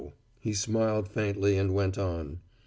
He 0.39 0.55
smiled 0.55 1.07
faintly, 1.09 1.57
and 1.57 1.75
went 1.75 1.95
on. 1.95 2.39